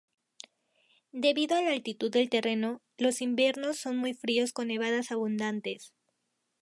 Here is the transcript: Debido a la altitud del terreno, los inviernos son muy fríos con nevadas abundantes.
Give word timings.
Debido 1.13 1.55
a 1.55 1.61
la 1.61 1.73
altitud 1.73 2.09
del 2.09 2.27
terreno, 2.27 2.81
los 2.97 3.21
inviernos 3.21 3.77
son 3.77 3.97
muy 3.97 4.15
fríos 4.15 4.51
con 4.51 4.69
nevadas 4.69 5.11
abundantes. 5.11 5.93